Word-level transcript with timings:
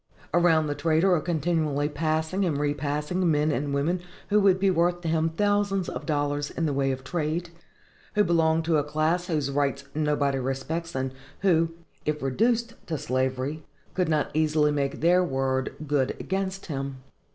Around 0.33 0.65
the 0.65 0.73
trader 0.73 1.13
are 1.13 1.21
continually 1.21 1.87
passing 1.87 2.43
and 2.43 2.57
repassing 2.57 3.29
men 3.29 3.51
and 3.51 3.71
women 3.71 4.01
who 4.29 4.39
would 4.39 4.59
be 4.59 4.71
worth 4.71 5.01
to 5.01 5.07
him 5.07 5.29
thousands 5.29 5.87
of 5.87 6.07
dollars 6.07 6.49
in 6.49 6.65
the 6.65 6.73
way 6.73 6.91
of 6.91 7.03
trade,—who 7.03 8.23
belong 8.23 8.63
to 8.63 8.77
a 8.77 8.83
class 8.83 9.27
whose 9.27 9.51
rights 9.51 9.83
nobody 9.93 10.39
respects, 10.39 10.95
and 10.95 11.11
who, 11.41 11.75
if 12.03 12.19
reduced 12.23 12.73
to 12.87 12.97
slavery, 12.97 13.63
could 13.93 14.09
not 14.09 14.31
easily 14.33 14.71
make 14.71 15.01
their 15.01 15.23
word 15.23 15.75
good 15.85 16.15
against 16.19 16.65
him. 16.65 17.03